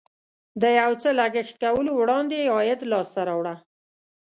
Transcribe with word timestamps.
د 0.61 0.63
یو 0.79 0.91
څه 1.01 1.09
لګښت 1.19 1.55
کولو 1.63 1.91
وړاندې 2.01 2.49
عاید 2.55 2.79
لاسته 2.91 3.21
راوړه. 3.29 3.55